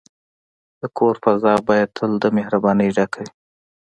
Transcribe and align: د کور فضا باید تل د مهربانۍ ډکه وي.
د 0.79 0.81
کور 0.97 1.15
فضا 1.23 1.53
باید 1.67 1.89
تل 1.97 2.11
د 2.23 2.25
مهربانۍ 2.37 2.89
ډکه 2.97 3.19
وي. 3.23 3.29